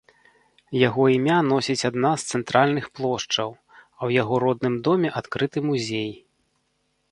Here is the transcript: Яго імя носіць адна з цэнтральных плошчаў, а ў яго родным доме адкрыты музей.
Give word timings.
Яго 0.87 1.03
імя 1.17 1.35
носіць 1.49 1.87
адна 1.89 2.13
з 2.21 2.39
цэнтральных 2.39 2.85
плошчаў, 2.99 3.49
а 3.75 3.77
ў 3.77 4.09
яго 4.23 4.35
родным 4.47 4.75
доме 4.87 5.09
адкрыты 5.21 5.67
музей. 5.71 6.11